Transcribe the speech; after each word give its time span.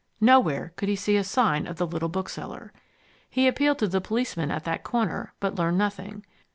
Nowhere 0.19 0.73
could 0.77 0.89
he 0.89 0.95
see 0.95 1.15
a 1.15 1.23
sign 1.23 1.67
of 1.67 1.75
the 1.77 1.85
little 1.85 2.09
bookseller. 2.09 2.73
He 3.29 3.47
appealed 3.47 3.77
to 3.77 3.87
the 3.87 4.01
policeman 4.01 4.49
at 4.49 4.63
that 4.63 4.83
corner, 4.83 5.35
but 5.39 5.53
learned 5.53 5.77
nothing. 5.77 6.25